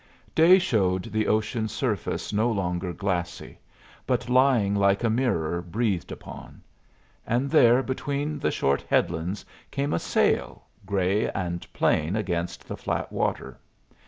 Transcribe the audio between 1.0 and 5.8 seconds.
the ocean's surface no longer glassy, but lying like a mirror